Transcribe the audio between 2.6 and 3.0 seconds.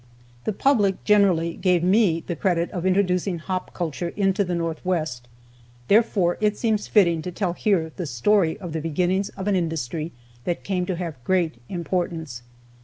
of